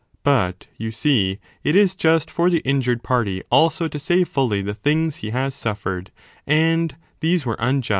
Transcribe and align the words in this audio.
But, 0.23 0.65
you 0.79 0.89
see, 0.89 1.37
it 1.63 1.75
is 1.75 1.93
just 1.93 2.31
for 2.31 2.49
the 2.49 2.61
injured 2.65 3.03
party 3.03 3.43
also 3.51 3.87
to 3.87 3.99
say 3.99 4.23
fully 4.23 4.63
the 4.63 4.73
things 4.73 5.17
he 5.17 5.29
has 5.29 5.53
suffered; 5.53 6.09
and 6.47 6.95
these 7.19 7.45
were 7.45 7.55
unjust. 7.59 7.89